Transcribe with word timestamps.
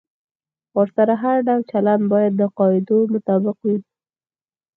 ورسره 0.77 1.13
هر 1.23 1.37
ډول 1.47 1.61
چلند 1.71 2.03
باید 2.13 2.33
د 2.37 2.41
قاعدو 2.57 2.97
مطابق 3.13 3.57
وي. 3.65 3.77